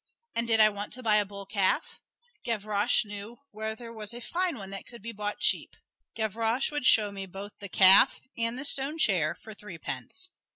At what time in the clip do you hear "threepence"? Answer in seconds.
9.53-10.31